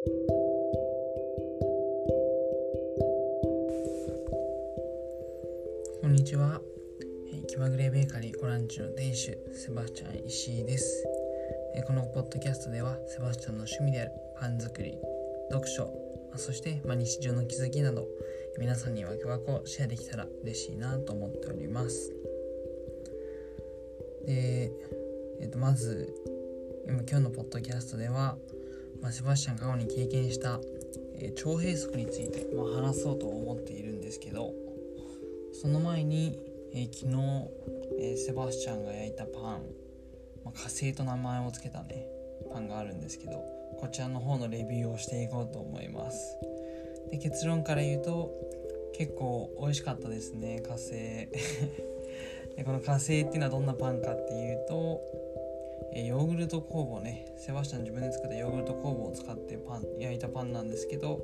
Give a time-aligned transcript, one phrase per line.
[0.00, 0.08] こ
[6.08, 6.62] んにちは。
[7.46, 11.04] 気まぐれベーカリーコランチの店主、セバスチャン石井です。
[11.86, 14.96] このポッドキャストでは、セバスチャンの趣味であるパン作り、
[15.50, 15.92] 読書、
[16.36, 18.08] そしてま日常の気づきなど、
[18.58, 22.10] 皆さんにわけわこシェアできたら嬉しいなと思っております。
[24.24, 24.72] で、
[25.40, 26.14] えー、とまず
[26.86, 28.38] 今今日のポッドキャストでは、
[29.02, 30.60] まあ、セバスチャン過去に経験した、
[31.16, 34.52] えー、腸閉塞について、まあ、話そうと思っているんですけど
[35.52, 36.38] その前に、
[36.72, 37.50] えー、昨日、
[38.00, 39.42] えー、セバスチャンが焼いたパン、
[40.44, 42.06] まあ、火星と名前を付けたね
[42.52, 43.32] パンがあるんですけど
[43.80, 46.36] こちらの方のレビューをしていこうと思います。
[47.10, 48.30] で結論から言うと
[48.94, 50.90] 結構美味しかったですね火星。
[52.56, 55.00] でこの火星っていうのはどんなパンかっていうと
[55.94, 57.34] えヨーグルト工房ね。
[57.38, 61.20] セバスチャン自分で作ったヨーグルト工房を使ってパン焼いたパンなんですけど、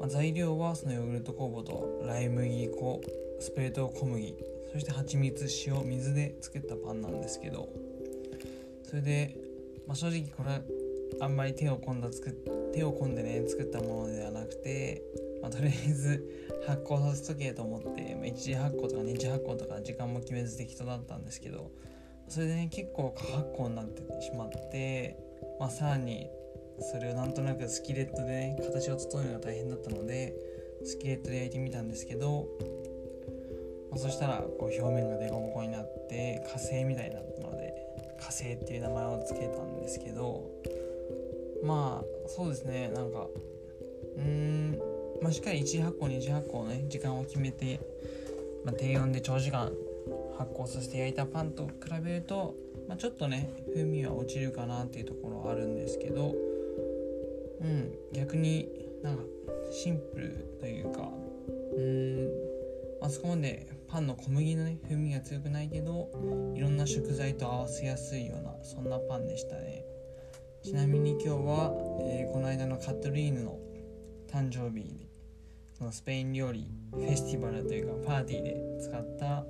[0.00, 3.00] まあ、材料はそのヨーグルト工房とライ麦粉
[3.40, 4.36] スプレート小麦
[4.72, 7.68] そして蜂蜜塩水で作ったパンなんですけど
[8.82, 9.36] それで、
[9.86, 10.60] まあ、正直これ
[11.20, 12.32] あんまり手を込んだ作
[12.74, 15.02] 手を込んでね作ったものではなくて、
[15.40, 16.28] まあ、とりあえず
[16.66, 21.70] 発酵させとけと思って、まあ、1次発酵とか2次発酵とか時間も決めず適当だったんですけど
[22.28, 25.16] それでね結構過発酵になってしまって、
[25.60, 26.28] まあ、さらに
[26.80, 30.34] それをなんとなくスキレットでね形を整えるのが大変だったので
[30.84, 32.48] スキレットで焼いてみたんですけど、
[33.90, 37.74] まあ、そしたらこう表面がデコボコになって火星みたいになったので
[38.18, 40.50] 火星っていう名前を付けたんですけど
[41.62, 43.26] まあそうですねなんか
[44.16, 44.78] うーん
[45.22, 47.80] まあしっかり1発酵2次発酵のね時間を決めて、
[48.64, 49.72] まあ、低温で長時間
[50.38, 52.54] 発酵させて焼いたパンと比べると、
[52.88, 56.34] まあ、ちょっとね風味は落ちるかなっていうところはあるんですけど
[57.60, 58.68] うん逆に
[59.02, 59.22] なんか
[59.70, 61.08] シンプルというか
[61.76, 62.28] うん
[63.02, 66.08] あそこまでパンの小麦のね風味が強くないけど
[66.54, 69.84] いろんな食材と合わせやすいようなそんなパンでしたね。
[70.64, 73.58] ちなみに今日は、えー、この間のカットリーヌの
[74.32, 75.06] 誕生日で
[75.76, 79.44] そのスペイン料理フェスティバルというかパーティーで使った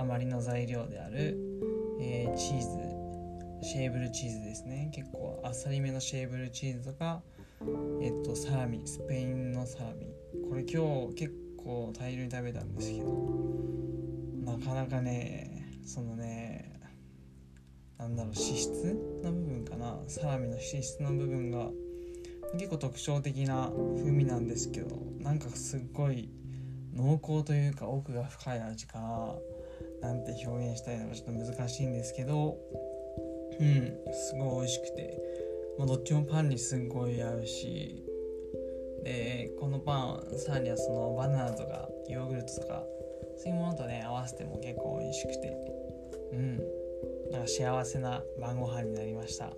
[0.00, 1.38] 余りの材料である、
[2.00, 2.66] えー、チーズ
[3.62, 4.90] シェーブルチーズですね。
[4.94, 7.22] 結構あっさりめのシェーブルチーズとか
[8.00, 10.06] えっとサラミスペインのサラミ。
[10.48, 13.04] これ今日結構大量に食べたんですけど
[14.44, 16.80] なかなかねそのね
[17.98, 18.70] なんだろう脂質
[19.22, 19.98] の部分かな。
[20.06, 21.68] サラミの脂質の部分が
[22.54, 26.30] 結構特徴的な風味なんですけどなんかすっごい
[26.94, 29.34] 濃厚というか奥が深い味かな。
[30.00, 32.58] なんて表現したいのかちょっと難しいんですけど
[33.58, 35.30] うんすごい美味しくて。
[35.78, 38.04] もうどっちもパンにすっごい合うし
[39.02, 42.84] でこのパンさらにはそのバナナとかヨーグルトとか
[43.38, 45.56] そういうものとね合わせても結構美味しくて。
[46.32, 46.58] うん。
[47.30, 49.46] なんか幸せな晩ご飯になりました。
[49.46, 49.50] っ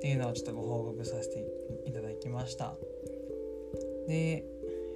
[0.00, 1.44] ていうのをちょっとご報告させて
[1.84, 2.74] いただきました。
[4.06, 4.44] で、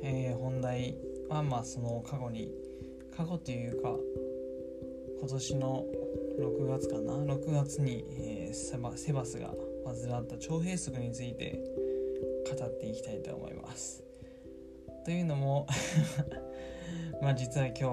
[0.03, 0.97] えー、本題
[1.29, 2.51] はまあその過去に
[3.17, 3.97] 過去というか
[5.21, 5.85] 今年の
[6.41, 11.61] 6月かな？6月に、えー、セバセバスが患った腸閉塞について
[12.59, 14.03] 語っていきたいと思います。
[15.05, 15.67] というのも
[17.21, 17.85] まあ実は今日、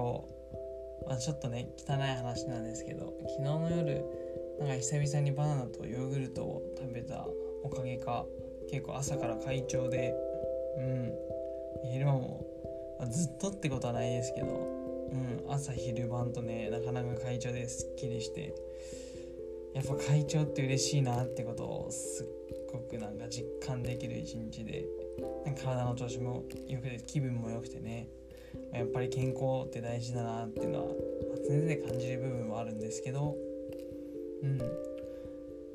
[1.06, 4.04] まあ、ちょっとね汚い話なんですけど昨日の夜
[4.58, 7.26] なんか久々にバナナとヨーグルトを食べた
[7.62, 8.26] おかげか
[8.70, 10.14] 結構朝から快調で
[10.78, 11.12] うん
[11.92, 12.46] 昼間も、
[12.98, 14.79] ま、ずっとってことはないですけど
[15.12, 18.54] うん、朝昼晩とねなかなか会長ですっきりして
[19.74, 22.26] やっぱ会長って嬉しいなってことをすっ
[22.72, 24.84] ごくなんか実感できる一日で
[25.62, 28.08] 体の調子も良くて気分も良くてね
[28.72, 30.94] やっぱり健康って大事だなっていうのは
[31.48, 33.36] 常々感じる部分もあるんですけど
[34.42, 34.58] うん。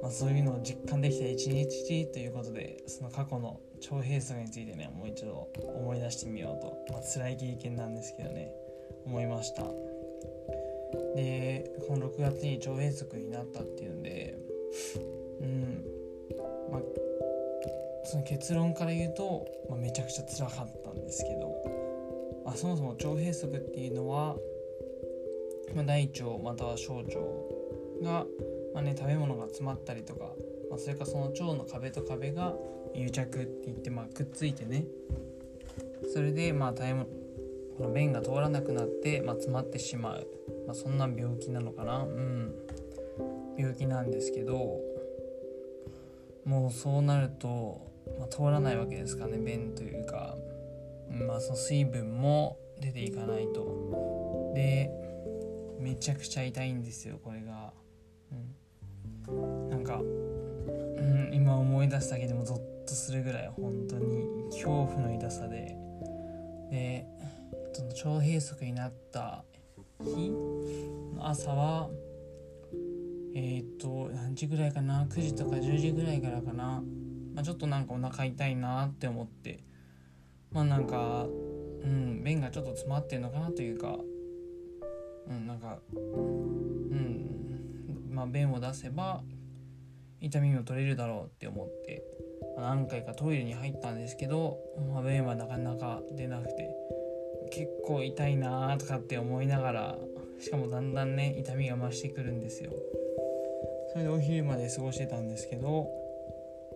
[0.02, 8.52] まあ、そういうのを実感できた一日ということでその過去の腸閉塞についてねもう一度思い出してみようと、まあ辛い経験なんですけどね。
[9.06, 9.64] 思いました。
[11.16, 14.38] でこの6月に腸閉塞になったっていうんで
[15.42, 15.86] うん
[16.72, 16.82] まあ
[18.06, 21.56] その結論から言うと、まあ、めちゃくちゃ辛かったんですけど、
[22.46, 24.36] まあ、そもそも腸閉塞っていうのは、
[25.74, 27.10] まあ、大腸または小腸
[28.04, 28.26] が、
[28.76, 30.34] まあね、食べ物が詰まったりとか、
[30.70, 32.54] まあ、それかその腸の壁と壁が
[32.94, 34.86] 癒着って言って、まあ、くっついてね
[36.14, 37.08] それでまあ食べ物
[37.78, 40.28] この便が通らなくなって、まあ、詰まってしまう、
[40.66, 42.04] まあ、そんな病気なのかな？
[42.04, 42.54] うん。
[43.58, 44.80] 病気なんですけど
[46.44, 47.86] もうそうなると
[48.20, 50.36] まあ、通らないわけですかね便というか、
[51.10, 54.54] まあ、その水分も出ていかないと。
[54.54, 54.92] で
[55.80, 57.74] めちゃくちゃ痛いんですよこれが、
[59.28, 64.26] うん、なんか、うん、今思い出すだけでもゾッとするぐらい本当に。
[64.52, 65.76] 恐怖の痛さで。
[66.70, 67.08] で
[67.76, 69.44] その腸閉塞になった
[70.00, 70.30] 日？
[70.30, 71.90] の朝は
[73.36, 76.82] えっ、と何時ぐらいかな？9時とか10時ぐらいからかな、
[77.34, 79.62] まあ、ちょっとなんかお腹痛いなって思って。
[80.54, 84.00] まあなんかうん便がちょっと詰まってんのかなというか。
[85.28, 89.22] うんなんかうんまあ便を出せば
[90.22, 92.06] 痛みも取れるだろうって思って。
[92.58, 94.60] 何回かトイレに入ったんですけど、
[94.94, 96.74] まあ、便はなかなか出なくて。
[97.52, 99.98] 結構痛いなーとかって思いながら
[100.40, 102.72] しかもだんだんね痛みが増してくるんですよ。
[103.94, 105.88] それでお昼まで過ごしてたんですけど、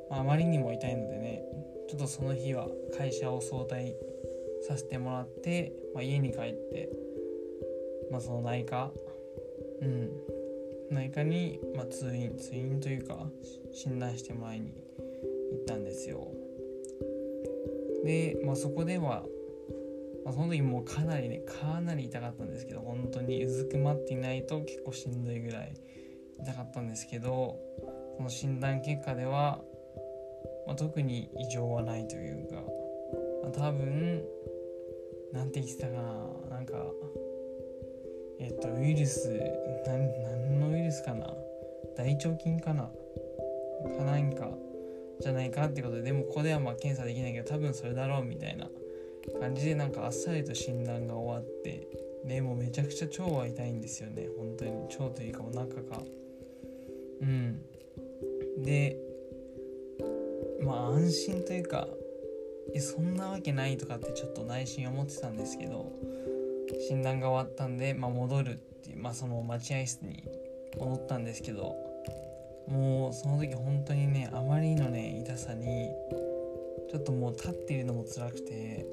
[0.09, 1.43] まあ、まりにも痛いのでね
[1.89, 2.67] ちょっとその日は
[2.97, 3.93] 会社を早退
[4.67, 6.89] させてもらって、まあ、家に帰って、
[8.11, 8.91] まあ、その内科
[9.81, 10.11] うん。
[10.91, 13.27] 内科に、まあ、通院通院というか
[13.71, 14.73] 診断してもらいに
[15.51, 16.27] 行ったんですよ。
[18.03, 19.25] で、まあ、そこでは、
[20.29, 25.73] まあ、その時もうかなりねかなり痛かったんですけど本当にうずくまっていないと結構しんどいぐらい
[26.39, 27.57] 痛かったんですけど
[28.15, 29.59] その診断結果では、
[30.67, 32.57] まあ、特に異常はないというか、
[33.41, 34.23] まあ、多分
[35.33, 36.73] なんて言ってたかななんか
[38.39, 39.41] えっとウイルス
[39.87, 41.25] 何のウイルスかな
[41.97, 44.51] 大腸菌かなかなんか
[45.21, 48.69] じゃないかってことででもここではまあ検査できないけど多分それだろうみたいな
[49.39, 51.87] 感じでなんかあっさりと診断が終わって
[52.25, 54.27] でもめちゃくちゃ腸は痛いんですよね。
[54.37, 54.71] 本当に。
[54.71, 56.01] 腸というかお腹が。
[57.21, 57.61] うん。
[58.63, 58.97] で
[60.61, 61.87] まあ安心というか
[62.73, 65.91] えそんなわけないとかってちょっと内心思ってたんですけど
[66.87, 70.23] 診断が終わったんで、まあ、戻るっていうまあその待合室に
[70.77, 71.75] 戻ったんですけど
[72.67, 75.89] もうその時本当にねあまりのね痛さに
[76.91, 78.85] ちょっともう立っているのも辛くて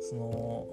[0.00, 0.66] その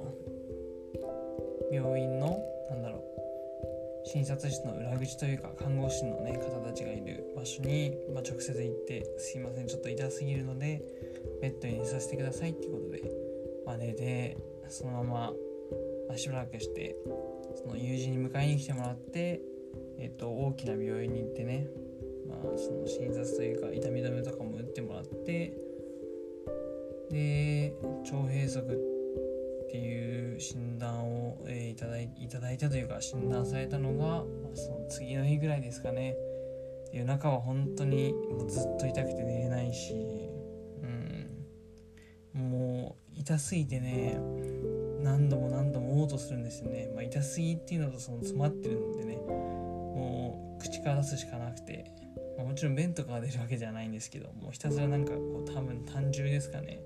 [1.72, 2.40] 病院の
[2.70, 10.82] なんだろう診察室の裏口というか看護師のね方たちがいる場所に、まあ、直接行って「すいませんちょっと痛すぎるので
[11.42, 13.02] ベッドに寝させてください」っていうことで、
[13.66, 14.38] まあ、寝て
[14.70, 15.10] そのまま、
[16.08, 16.96] まあ、しばらくして
[17.56, 19.42] その友人に迎えに来てもらって、
[19.98, 21.68] えっと、大きな病院に行ってね
[22.28, 25.54] まあ、その診察というか痛み止めとかも打ってもらって
[27.12, 27.74] で
[28.04, 28.95] 腸閉塞って
[29.68, 36.16] っていう診断を、えー、いただいいただいたというか診断されたのが、ま、その次の日ぐらいですかね。
[36.94, 38.14] 夜中は本当に
[38.48, 39.94] ずっと痛くて寝れないし、
[42.34, 44.18] うん、もう痛すぎてね
[45.02, 51.92] 何度も何度も嘔吐するんですよね、まあ、痛すぎっていうのとその詰まってるんでねもう口から出すしかなくて。
[52.38, 56.82] まあ、もちろん便とかが出るわけじゃないんですけどもうひたすらなんかこう多分単汁ですかね。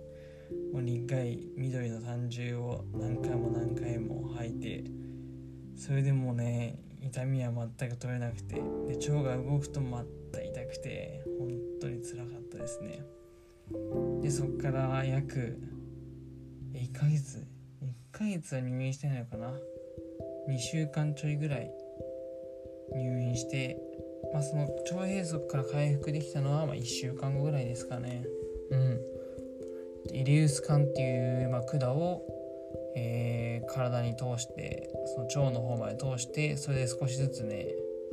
[0.74, 4.84] もう苦い緑の単汁を何回も何回も吐いて
[5.76, 11.50] それでもね痛みは全く取れなくてで腸が動くとまた痛くて本
[11.82, 13.04] 当につらかったですね
[14.22, 15.58] でそっから約
[16.74, 17.46] 1ヶ月
[17.82, 19.54] 1ヶ月は入院してないのかな
[20.50, 21.72] 2週間ちょいぐらい
[22.96, 23.78] 入院して
[24.34, 28.24] まあ、その腸閉塞から回復できたのはま1週間後ぐらいですかね。
[28.70, 29.00] うん。
[30.14, 32.24] イリウス管っていう、まあ、管を、
[32.96, 37.68] えー、体に通してその腸の方まで通してそれで少しずつね、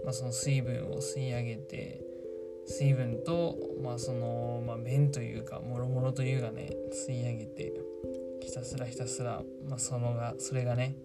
[0.04, 2.00] まあ、その水分を吸い上げて
[2.66, 7.72] 水分と、まあそのまあ、便というかもろもろというかね吸い上げて
[8.40, 10.96] ひたすらひたすら、まあ、そのがそれがね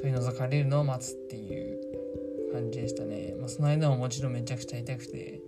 [0.00, 5.40] 取り除かれるのを待つっていう感じでしたね、まあ、その間ももちろんめちゃくちゃ痛くて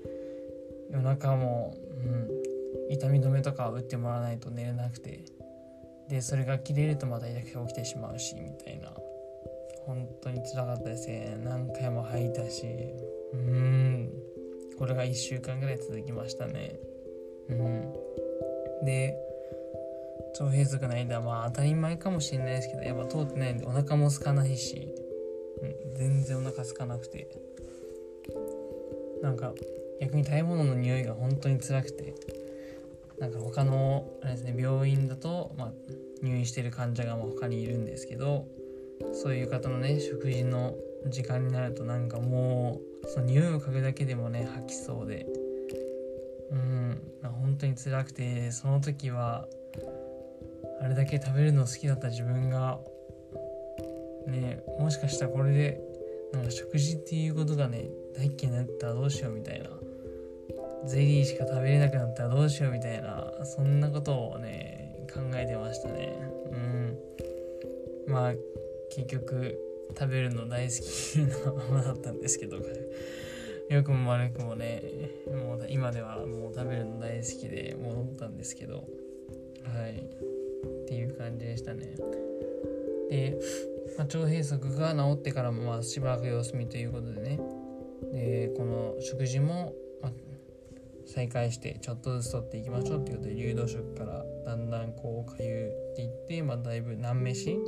[0.90, 2.35] 夜中も、うん、
[2.90, 5.24] 痛み止めとか打ってもらわないと寝れなくて。
[6.08, 8.92] でそれが切れるとまた痛くて起きてしまうしみたいな。
[9.86, 11.36] 本当につらかったですね。
[11.42, 12.66] 何回も吐いたし。
[13.32, 14.12] うーん。
[14.78, 16.78] これが1週間ぐらい続きましたね。
[17.48, 17.92] うん。
[18.84, 19.16] で
[20.38, 24.94] 腸閉塞の間まあ当たり前かもしれないですけどやっぱ通ってないんでお腹も空かないし。
[25.62, 25.94] うん。
[25.96, 27.28] 全然お腹空かなくて。
[29.22, 29.52] なんか
[30.00, 32.14] 逆に食べ物の匂いが本当に辛くて。
[33.18, 35.72] なんか他のあれですね病院だと、まあ、
[36.22, 38.46] 入院してる患者が他にいるんですけど
[39.14, 40.74] そういう方のね食事の
[41.08, 45.26] 時間になるとなんかもうその匂いを嗅ぐだけでもね吐きそうで。
[46.50, 47.00] うん。
[47.22, 49.48] 本当に辛くてその時は
[50.80, 52.78] あれだけ食べるの好きだった自分が
[54.26, 55.80] ねもしかしたらこれで
[56.32, 59.70] なんか食事っていうことがね大っ嫌いになったらどうしようみたいな。
[60.86, 66.16] ゼリーしか食べれなくなったらどうしようみたいなそんなことをね考えてましたね。
[66.52, 66.98] うん。
[68.06, 68.32] まあ
[68.90, 69.58] 結局
[69.98, 72.58] 食べるの大好きなままだったんですけど
[73.68, 74.82] よくも悪くもね
[75.26, 78.84] もう今ではもう食べるの大好きで戻ったんですけど
[79.64, 80.36] はい。
[80.86, 81.96] っていう感じでしたね。
[83.10, 83.38] で、
[83.98, 87.40] まあ、腸閉塞が治ってからもまあしばらく様子見ということでね。
[88.12, 89.72] でこの食事も、
[91.06, 97.58] 再開してちょっとずつ取っていきましょうっていうことで流動食からだんだんこうかゆっていって、まあ、だいぶ難飯に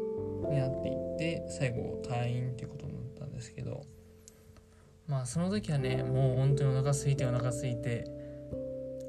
[0.56, 3.82] なっていって最後退院っていうことになったんですけど
[5.06, 8.04] まあその時はねもう本当にお腹空いてお腹空いて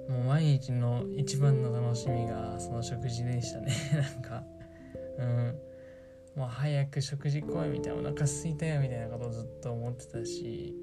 [0.10, 3.72] もう毎日の一番の楽しみがその食事でしたね。
[3.94, 4.44] なんか
[5.20, 5.60] うん。
[6.36, 10.76] もう早く食事来いみたいなお腹空いたよみたいなことをずっと思ってたし。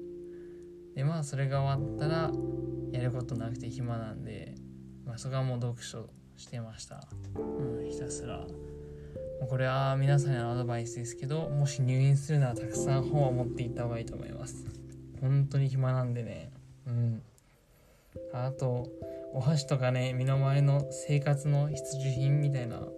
[0.95, 2.31] でまあそれが終わったら
[2.91, 4.55] やることなくて暇なんで、
[5.05, 8.45] まあ、そこはもう読書してました、うん、ひたすら。
[9.49, 14.65] これは皆さんへのアドバイスですけどもし入院するならたくさん本を持っていった方がいいと思います。
[15.21, 16.51] 本当に暇なんでね。
[16.87, 17.21] うん。
[18.33, 18.87] あと
[19.33, 22.91] お箸とかね身の回りの生活の必需品みたいなも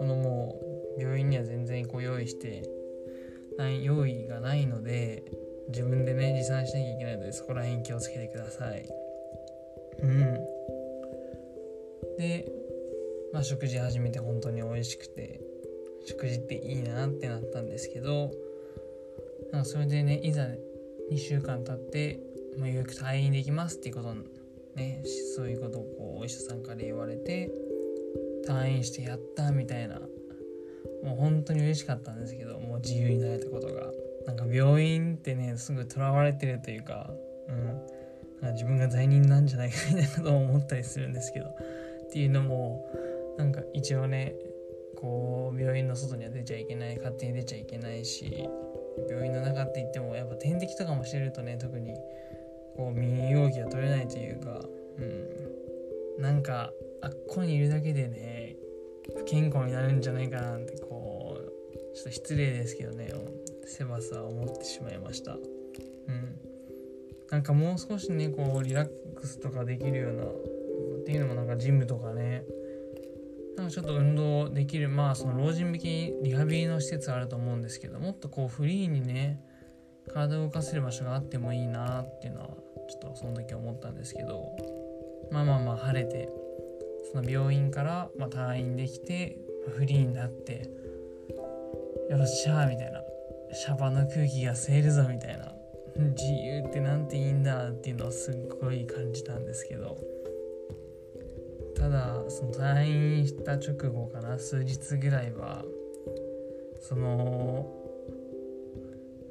[0.00, 0.60] のも
[0.98, 2.62] 病院には全然ご用意して
[3.58, 5.24] ない用意がないので
[5.68, 8.88] 自分でね持参しなきゃいけないのでそこら辺気をつけてください。
[10.02, 10.52] うん。
[12.18, 12.52] で
[13.32, 15.40] まあ食事始めて本当に美味しくて
[16.06, 18.32] 食事っていいなってなったんですけど
[19.52, 20.46] なんかそれでねいざ
[21.10, 22.20] 2週間経って、
[22.58, 24.14] まあ、ようやく退院できますっていうこと
[24.76, 25.02] ね
[25.36, 27.50] そういうことをこうお医者さんから言われて
[28.46, 30.00] 退院してやったみたいな
[31.02, 33.92] もう本当に嬉しかったんですけどもう自由になれたことが。
[34.26, 37.10] なんか病院ってねすぐとらわれてるというか
[37.48, 37.80] うん。
[38.50, 41.52] 自分が罪人なんじゃないかみたいなことを思ったりするんですけどっ
[42.12, 42.84] ていうのも
[43.38, 44.34] なんか一応ね
[44.96, 48.48] こう病院の外には出ちゃいけない勝手に出ちゃいけないし
[49.08, 51.94] 病院の中って言ってもやっぱ点滴とかもしてるとね特に
[52.76, 54.60] こう身動きが取れないというか
[54.98, 56.22] うん。
[56.22, 58.56] なんかあっこにいるだけでね
[59.16, 63.10] 不健康になるんじゃないかなってこうちょっと失礼ですけどね
[63.64, 65.32] セバスは思ってしまいました。
[65.32, 66.31] うん。
[67.32, 70.26] なんかもう少しねこうリラックスとかできるようなっ
[71.06, 72.44] ていうのもなんかジムとかね。
[73.56, 79.40] なんかちょっと運動できるまあその老人向けリハビリの施設あると思うんですけどもっとこうフリーにね
[80.12, 82.48] 体を動かせる場所があってもいいなっていうのは
[82.88, 84.56] ちょっとその時思ったんですけど
[85.30, 86.30] まあまあまあ晴れて
[87.12, 89.36] その病院からま退院できて
[89.76, 90.70] フリーになって
[92.10, 93.02] よっしゃーみたいな
[93.52, 95.51] シャバの空気が吸えるぞみたいな
[95.96, 99.98] 自由ってなんていいんだっていうのをすっごい感じたんですけど。
[101.76, 105.64] ただその退院した直後かな数日ぐらいは
[106.80, 107.68] その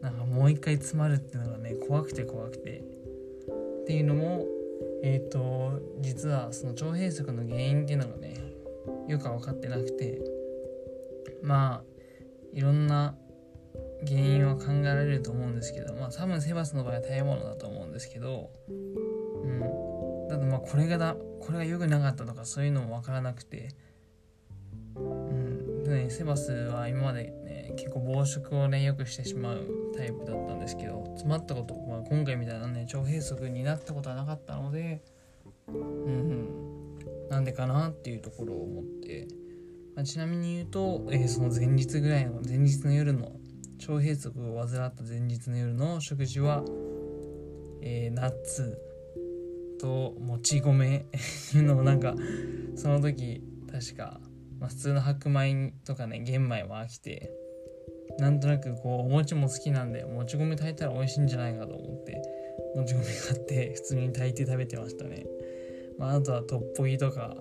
[0.01, 2.83] なんかもう一回詰まるっていうのがね怖くて怖くて。
[3.83, 4.45] っていうのも
[5.01, 8.35] えっ、ー、と実はその腸閉塞の原因っていうのがね
[9.07, 10.19] よく分かってなくて。
[11.41, 11.91] まあ
[12.53, 13.15] いろんな
[14.07, 20.27] 原因は考えられると思うんですけどまあ多分セバスの場合は食べ物だと思うんですけどうん。
[20.29, 23.69] ただまあこれがだこれが良くなかったとかそういうのも分からなくて
[24.95, 25.83] うん。
[25.83, 35.03] でねセバスは今までね結構暴食をねよくしてしまうタイプだったんですけど詰まったこと、まあ、今回みたいなね腸閉塞になったことはなかったので
[35.67, 36.71] うんうん。
[37.29, 39.27] なんでかなっていうところを思って、
[39.95, 43.31] まあ、ちなみに言うと、えー、その前日ぐらいの前日の夜の
[43.81, 46.63] 腸閉塞を患った前日の夜の食事は、
[47.81, 48.77] えー、ナッツ
[49.79, 51.07] ともち米
[51.55, 52.13] いうのをなんか
[52.75, 54.19] その時確か、
[54.59, 57.31] まあ、普通の白米とかね玄米も飽きて
[58.19, 62.21] なんとなくこうお餅も好きなんでもち米炊いたら美味しいんじゃないかと思って
[62.75, 65.25] もち米買って普通に炊いて食べてましたね、
[65.97, 67.35] まあ、あとはトッポギとか。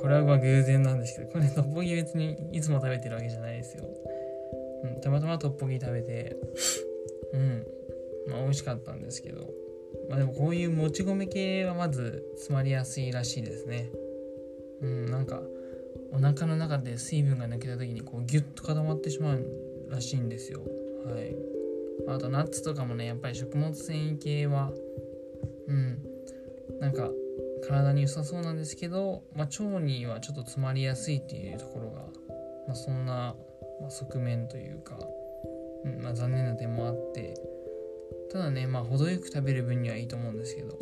[0.00, 3.84] これはまあ偶然なんですけどこれトッポギ別にいつも食べてるわけじゃないですよ、
[4.82, 6.36] うん、たまたまトッポギ食べて
[7.32, 7.66] うん。
[8.28, 9.50] まあ美味しかったんですけど。
[10.08, 13.90] まあでもこういうもち米系はまず詰まりやすいらしいですね。
[14.80, 15.40] うんなんか
[16.12, 19.46] お腹の中で水分が抜けた時にこうギュッと固まってしまう
[19.90, 20.60] らしいんですよ。
[21.06, 21.34] はい。
[22.08, 24.72] あとナッツとかもねやっぱり食物繊維系は
[25.68, 25.98] うん。
[26.80, 27.10] なんか
[27.62, 32.00] 体に良さそうなんですけど、まあ、腸にはちょっと詰まりやすいっていうところが、
[32.66, 33.34] まあ、そんな、
[33.82, 34.98] ま側面というか、
[35.84, 37.34] うんまあ、残念な点もあって
[38.32, 40.78] ただねまあ程よく食べる分にはいいと思うんですけど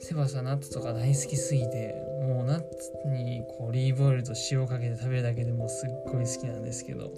[0.00, 7.12] セバさナッツとか大好きすぎてもうナッツにオリーブオイルと塩かけて食べるだけでもすっごい好きなんですけど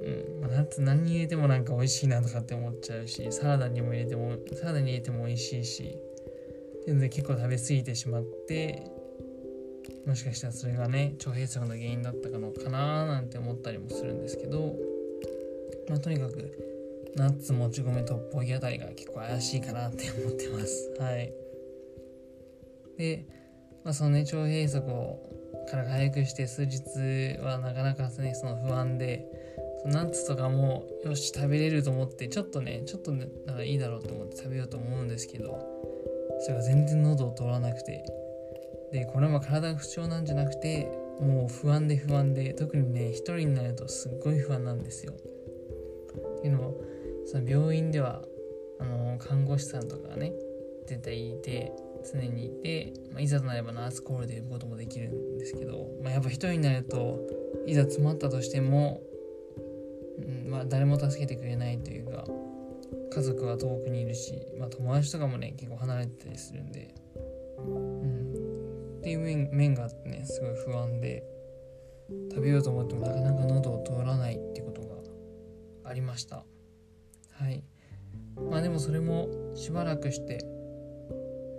[0.00, 5.98] うんまあ、ナッツ何に入れてもなんか美味しいなとかって思っちゃうしサラダにも入れてもサラダに入れても美味しいし
[6.86, 8.82] 全然結構食べ過ぎてしまって
[10.06, 14.76] もしかしたらそれがね腸閉塞の原因だったのかななんて思ったりもするんですけど
[15.88, 16.68] まあとにかく
[17.16, 20.92] ナッツもち米トッポギあたりが結構怪しいかなって思ってます。
[21.00, 21.32] はい。
[22.96, 23.26] で、
[23.84, 25.18] まあ、そのね腸閉塞を
[25.70, 29.26] から回復して数日はなかなかねその不安で
[29.84, 35.58] ナッツとかもよし食べれると思ってちょっとねちょっとなんかいいだろうと思って食べようと思うんですけど
[36.40, 38.04] それが全然喉を通らなくて
[38.92, 40.90] でこれも体が不調なんじゃなくて
[41.20, 45.12] もう不安で不安で特にね一人になるとすっごい不安なんですよ。
[45.12, 46.80] っていうのも
[47.26, 48.22] その病院では
[48.80, 50.32] あの看護師さんとかがね
[50.86, 51.72] 絶対いて
[52.10, 57.18] 常にいて、まあ、いざとなればナースコールで呼ぶこともできるんですけど、まあ、やっぱ一人になると
[57.66, 59.02] いざ詰まったとしても
[60.18, 62.24] うんまあ、誰も助けてくれないというか
[63.12, 66.94] 家族は遠くにいるし、まあ、友達とかもね結構離れてたりするんで、
[67.58, 68.17] うん、
[68.98, 71.24] っていう面面があってねすごい不安で
[72.30, 74.96] 食べようと思ってもなかなか喉を通らないってことが
[75.84, 76.44] ありました。
[77.32, 77.62] はい。
[78.50, 80.38] まあでもそれもしばらくして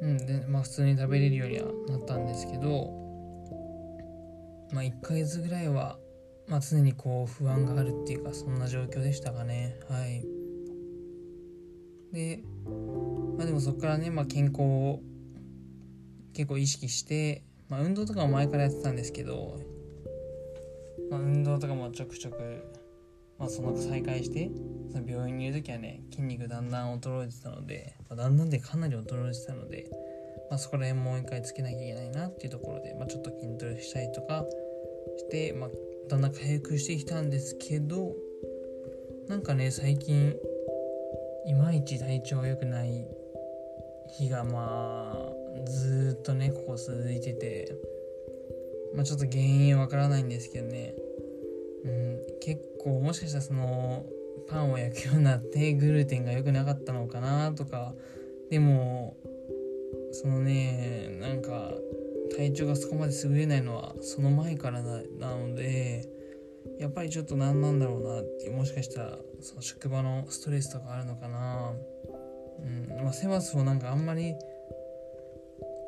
[0.01, 2.91] うんでまあ普通に食べれるようにはなったんですけど
[4.71, 5.97] まあ1ヶ月ぐらいは
[6.49, 9.79] まあ、常にこう不安があるっていうかそんな状況でしたかね。
[9.87, 10.25] はい。
[12.11, 12.43] で
[13.37, 14.99] まあでもそこからね、まあ、健康を
[16.33, 19.59] 結構意識して、まあ、運動とかも前からやってたんですけど、
[21.09, 22.63] まあ、運動とかもちょくちょく、
[23.37, 24.49] まあ、その再開して
[24.91, 29.89] その病院にいる時はね筋肉だんだん衰えてたので、まあ、だんだんでかなり衰えてたので、
[30.49, 34.45] まあ、そこら辺もう一回つけなきゃいけないなっていうところで、まあ、ちょっと筋トレしたりとか
[35.17, 35.69] して、まあ、
[36.09, 38.13] だんだん回復してきたんですけど
[39.27, 40.33] なんかね最近
[41.45, 43.07] いまいち体調が良くない
[44.17, 45.28] 日がまあ
[45.65, 47.75] ずっとねここ続いてて
[48.95, 50.95] まあちょっと原因わからないんですけどね。
[51.85, 54.05] うん結構もしかしたらその
[54.49, 57.93] パンを焼くようになってグルテンが良くなかったのかなとか
[58.49, 59.15] でも
[60.11, 61.73] そのねなんか
[62.35, 65.01] 体調がそこまで優れないのはその前からな
[65.35, 66.07] ので
[66.79, 71.73] やっぱりちょっと何なんだろうなってもしかしたらその職場のストレスとかあるのかな。
[72.61, 74.35] うんまあセバスをなんかあんまり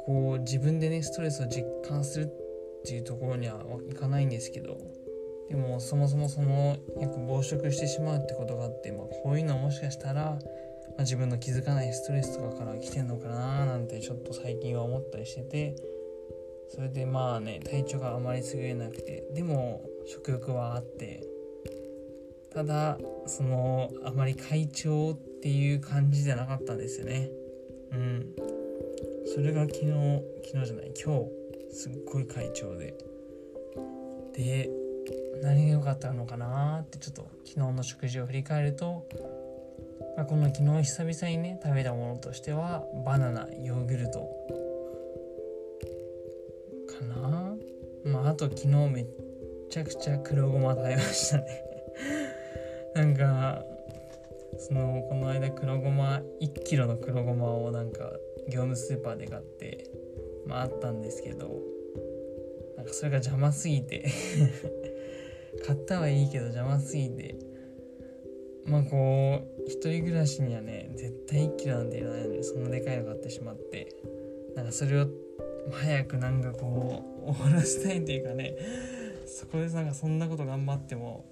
[0.06, 4.78] こう自分でねストレスを実感するっていうところにはいかないんですけど
[5.50, 10.38] でもそもそもそのよく暴食してしまうってことがあって、まあ、こういうのはもしかしたら、ま
[11.00, 15.76] あ、自分の気づかないストレスとかから来てんのかななんてちょっと最近は思ったりしてて
[16.70, 21.22] それでまあね体調があまり優れなくてでも食欲はあって
[22.54, 27.30] ただそのあまり快調っていう感じじゃなかったんですよね。
[27.92, 28.61] うん。
[29.26, 29.92] それが昨日
[30.46, 32.94] 昨日じゃない今日すっごい快調で。
[34.34, 34.70] で
[35.42, 39.08] 何が良かったのかなってちょっと昨日の食事を振り返ると、
[40.16, 44.30] まあ、この昨日久々にね食べたものとしてはバナナヨーグルト
[46.88, 47.56] かな。
[48.06, 49.06] まああと昨日めっ
[49.70, 51.64] ちゃくちゃ黒ごま食べましたね。
[52.96, 53.66] なんか
[54.58, 58.12] そのこの間黒ごま1キロの黒ごまをなんか
[58.48, 59.90] 業務スーパーで買って
[60.46, 61.60] まああったんですけど
[62.78, 64.06] なんかそれが邪魔すぎて
[65.66, 67.36] 買ったはいいけど邪魔すぎて
[68.66, 73.96] まあこう一人暮らしにはね絶対1キロなんていらないのにそんなでかいの買ってしまって
[74.56, 75.08] なんかそれを
[75.72, 78.56] 早くなんかこう終わらせたいっていうかね
[79.26, 81.26] そこでなんかそんなこと頑張っても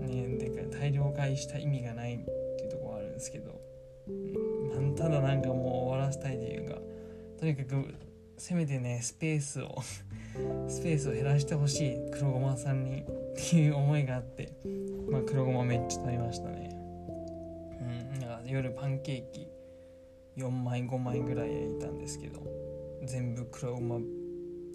[0.00, 2.18] ねでか大量買いした意味がないっ
[2.56, 3.60] ていうところはあるんですけど、
[4.08, 4.34] うん、
[4.96, 5.58] ただなんかもう
[5.88, 6.78] 終わらせたいというか
[7.38, 7.94] とにかく
[8.38, 9.76] せめてねスペースを
[10.68, 13.04] スペースを減らしてほしい黒ごまさんにっ
[13.36, 14.52] ていう思いがあって
[15.10, 16.70] まあ黒ごまめっちゃ食べましたね。
[18.14, 19.48] うんだか夜パンケーキ
[20.36, 22.40] 4枚5枚ぐらい焼いたんですけど
[23.04, 24.00] 全部黒ごま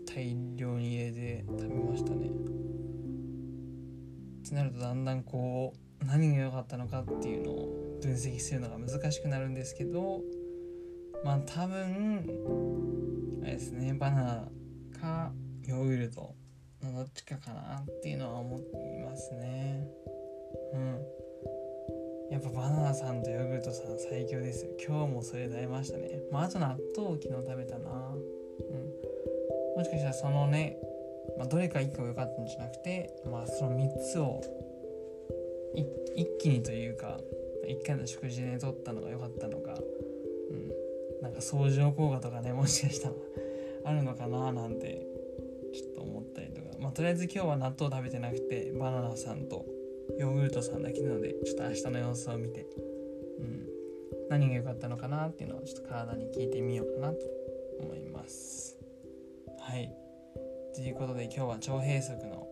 [0.06, 2.28] 大量に入れて食べましたね。
[2.28, 2.32] っ
[4.50, 10.22] てなるとだんだんこう何が良かったのかっていうのを分析するのが難しくなるんですけど
[11.24, 12.26] まあ多分
[13.44, 15.32] あれですねバナナか
[15.66, 16.36] ヨーグルト
[16.82, 18.62] のどっちかかなっていうのは思い
[19.04, 19.88] ますね。
[20.74, 21.02] うん。
[22.32, 26.20] やっぱバナナさんとヨーグルトさん最強です今日もそれになりましたね。
[26.32, 27.90] まああと納豆を昨日食べたな。
[27.90, 29.78] うん。
[29.78, 30.78] もしかしたらそのね、
[31.38, 34.42] まあ、どれか1個良かったんじゃなくてまあその3つを
[36.16, 37.20] 一気にというか
[37.68, 43.16] 1回の食事で取ったのが良かったのか、うん、なんか相乗効果とかねもしかしたら
[43.86, 45.06] あるのかななんて
[45.74, 46.68] ちょっと思ったりとか。
[46.80, 49.66] まあとりあえず今日は納豆食べてなくてバナナさんと
[50.18, 52.66] ヨーグルトさんだけなのでちょっと明日の様子を見て、
[53.40, 53.68] うん、
[54.30, 57.20] 何が良かったのかなっていうのをちょっと体に聞いてみようかなと
[57.82, 58.78] 思います。
[59.60, 59.92] はい。
[60.74, 62.48] ということで今日は腸閉塞の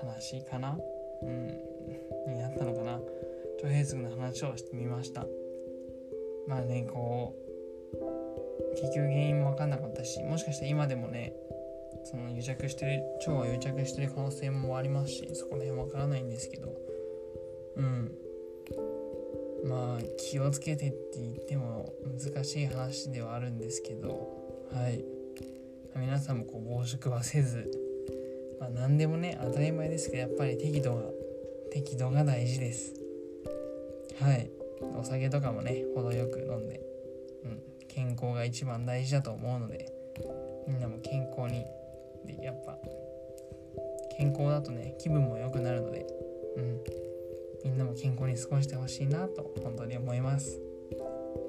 [0.00, 0.78] 話かな。
[1.22, 1.46] うん。
[2.32, 3.00] になったのかな。
[3.62, 5.26] 腸閉塞の話をしてみました。
[6.48, 7.34] まあねこ
[7.94, 11.32] う結局原因も分かんなかったしもしかして今でもね
[12.04, 16.74] その癒着してる腸が癒着してる可能性もありますしそこら辺分からないんですけど。
[17.76, 18.12] うん。
[19.64, 24.08] まあ気をつけてって言っても難しい話ではあるんですけど。
[24.72, 25.04] はい。
[25.94, 27.70] 皆さんもこう暴食はせず、
[28.58, 31.02] まあ、何でもね当たり前ですけどやっぱり適度が
[31.70, 33.01] 適度が大事です。
[34.22, 34.50] はい。
[34.98, 36.80] お酒とかもね程よく飲んで、
[37.44, 39.92] うん、健康が一番大事だと思うので
[40.66, 41.64] みんなも健康に
[42.26, 42.76] でやっぱ
[44.16, 46.06] 健康だとね気分も良くなるので
[46.56, 46.80] うん。
[47.64, 50.60] みんなも健康に過ごしてほしいなと本当に思います。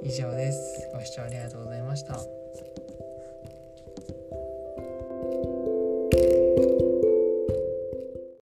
[0.04, 0.90] 以上です。
[0.94, 2.33] ご視聴ありがとうございました。